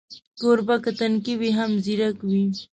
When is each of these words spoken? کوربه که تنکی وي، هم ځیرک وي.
کوربه 0.39 0.75
که 0.83 0.91
تنکی 0.99 1.33
وي، 1.39 1.49
هم 1.57 1.71
ځیرک 1.83 2.17
وي. 2.29 2.43